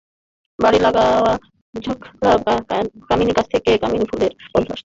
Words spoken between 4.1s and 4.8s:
নেশা-ধরান গন্ধ আসছে।